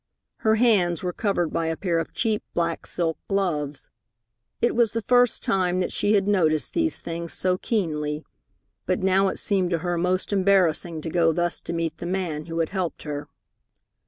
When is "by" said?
1.53-1.67